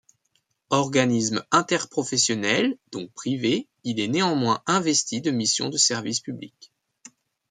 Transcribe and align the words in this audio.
Organisme 0.71 1.45
interprofessionnel, 1.51 2.75
donc 2.91 3.11
privé, 3.11 3.67
il 3.83 3.99
est 3.99 4.07
néanmoins 4.07 4.63
investi 4.65 5.21
de 5.21 5.29
missions 5.29 5.69
de 5.69 5.77
service 5.77 6.21
public. 6.21 6.71